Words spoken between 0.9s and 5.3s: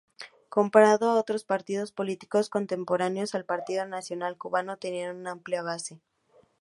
a otros partidos políticos contemporáneos, el Partido Nacional Cubano tenían una